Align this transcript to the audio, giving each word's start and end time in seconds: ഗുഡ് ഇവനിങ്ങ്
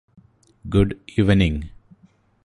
ഗുഡ് 0.65 0.95
ഇവനിങ്ങ് 1.17 1.61